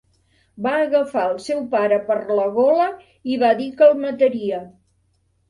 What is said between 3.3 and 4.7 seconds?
i va dir que el mataria.